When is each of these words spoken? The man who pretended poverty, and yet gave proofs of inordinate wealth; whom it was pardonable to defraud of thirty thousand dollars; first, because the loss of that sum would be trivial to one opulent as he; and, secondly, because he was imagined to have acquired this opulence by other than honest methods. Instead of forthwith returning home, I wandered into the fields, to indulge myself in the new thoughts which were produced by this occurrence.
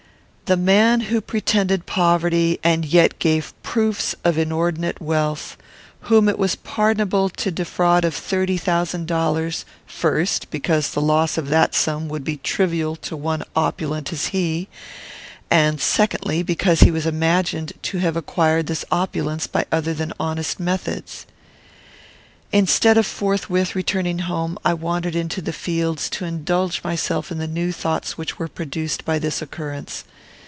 The 0.51 0.57
man 0.57 0.99
who 1.07 1.21
pretended 1.21 1.85
poverty, 1.85 2.59
and 2.61 2.83
yet 2.83 3.19
gave 3.19 3.53
proofs 3.63 4.15
of 4.25 4.37
inordinate 4.37 4.99
wealth; 5.01 5.55
whom 6.09 6.27
it 6.27 6.37
was 6.37 6.55
pardonable 6.57 7.29
to 7.29 7.51
defraud 7.51 8.03
of 8.03 8.13
thirty 8.13 8.57
thousand 8.57 9.07
dollars; 9.07 9.63
first, 9.87 10.49
because 10.51 10.91
the 10.91 10.99
loss 11.01 11.37
of 11.37 11.47
that 11.47 11.73
sum 11.73 12.09
would 12.09 12.25
be 12.25 12.35
trivial 12.35 12.97
to 12.97 13.15
one 13.15 13.45
opulent 13.55 14.11
as 14.11 14.25
he; 14.35 14.67
and, 15.49 15.79
secondly, 15.79 16.43
because 16.43 16.81
he 16.81 16.91
was 16.91 17.05
imagined 17.05 17.71
to 17.83 17.99
have 17.99 18.17
acquired 18.17 18.67
this 18.67 18.83
opulence 18.91 19.47
by 19.47 19.65
other 19.71 19.93
than 19.93 20.11
honest 20.19 20.59
methods. 20.59 21.25
Instead 22.51 22.97
of 22.97 23.05
forthwith 23.07 23.73
returning 23.73 24.19
home, 24.19 24.57
I 24.65 24.73
wandered 24.73 25.15
into 25.15 25.41
the 25.41 25.53
fields, 25.53 26.09
to 26.09 26.25
indulge 26.25 26.83
myself 26.83 27.31
in 27.31 27.37
the 27.37 27.47
new 27.47 27.71
thoughts 27.71 28.17
which 28.17 28.37
were 28.37 28.49
produced 28.49 29.05
by 29.05 29.17
this 29.17 29.41
occurrence. 29.41 30.03